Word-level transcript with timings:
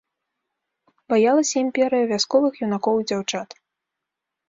Баялася 1.13 1.55
імперыя 1.65 2.09
вясковых 2.15 2.53
юнакоў 2.65 2.95
і 3.01 3.07
дзяўчат. 3.11 3.49